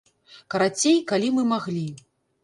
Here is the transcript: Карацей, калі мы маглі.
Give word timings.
Карацей, 0.53 0.95
калі 1.11 1.29
мы 1.35 1.43
маглі. 1.51 1.83